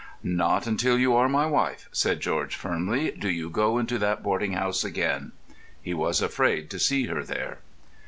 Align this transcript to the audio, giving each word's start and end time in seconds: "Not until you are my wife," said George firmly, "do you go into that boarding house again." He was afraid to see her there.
"Not 0.23 0.65
until 0.65 0.97
you 0.97 1.13
are 1.13 1.29
my 1.29 1.45
wife," 1.45 1.87
said 1.91 2.21
George 2.21 2.55
firmly, 2.55 3.11
"do 3.11 3.29
you 3.29 3.51
go 3.51 3.77
into 3.77 3.99
that 3.99 4.23
boarding 4.23 4.53
house 4.53 4.83
again." 4.83 5.31
He 5.79 5.93
was 5.93 6.23
afraid 6.23 6.71
to 6.71 6.79
see 6.79 7.05
her 7.05 7.23
there. 7.23 7.59